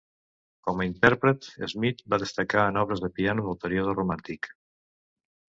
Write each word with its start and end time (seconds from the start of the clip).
Com 0.69 0.79
a 0.79 0.87
intèrpret, 0.87 1.49
Smith 1.73 2.01
va 2.13 2.19
destacar 2.23 2.65
en 2.71 2.81
obres 2.85 3.05
de 3.05 3.11
piano 3.21 3.47
del 3.51 3.61
període 3.67 3.95
romàntic. 4.01 4.53